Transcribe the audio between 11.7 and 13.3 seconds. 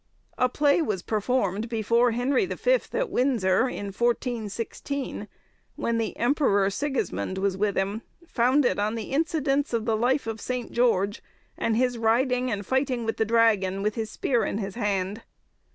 "his ridyng and fighting with the